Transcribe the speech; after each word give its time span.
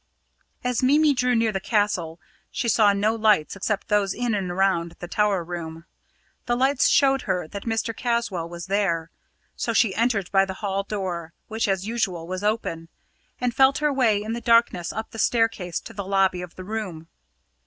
As 0.63 0.81
Mimi 0.81 1.13
drew 1.13 1.35
near 1.35 1.51
the 1.51 1.59
Castle, 1.59 2.19
she 2.49 2.67
saw 2.67 2.91
no 2.91 3.13
lights 3.13 3.55
except 3.55 3.87
those 3.87 4.15
in 4.15 4.33
and 4.33 4.49
around 4.49 4.95
the 4.97 5.07
tower 5.07 5.43
room. 5.43 5.85
The 6.47 6.55
lights 6.55 6.87
showed 6.87 7.21
her 7.29 7.47
that 7.49 7.65
Mr. 7.65 7.95
Caswall 7.95 8.49
was 8.49 8.65
there, 8.65 9.11
so 9.55 9.73
she 9.73 9.93
entered 9.93 10.31
by 10.31 10.43
the 10.45 10.55
hall 10.55 10.81
door, 10.81 11.33
which 11.49 11.67
as 11.67 11.85
usual 11.85 12.25
was 12.25 12.43
open, 12.43 12.89
and 13.39 13.53
felt 13.53 13.77
her 13.77 13.93
way 13.93 14.23
in 14.23 14.33
the 14.33 14.41
darkness 14.41 14.91
up 14.91 15.11
the 15.11 15.19
staircase 15.19 15.79
to 15.81 15.93
the 15.93 16.03
lobby 16.03 16.41
of 16.41 16.55
the 16.55 16.63
room. 16.63 17.07